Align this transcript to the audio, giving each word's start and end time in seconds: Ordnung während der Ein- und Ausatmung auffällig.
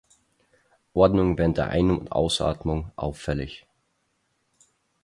Ordnung 0.95 1.37
während 1.37 1.59
der 1.59 1.67
Ein- 1.69 1.91
und 1.91 2.11
Ausatmung 2.11 2.91
auffällig. 2.95 3.67